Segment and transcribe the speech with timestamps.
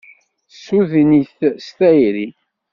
[0.51, 2.27] Tessuden-it s tayri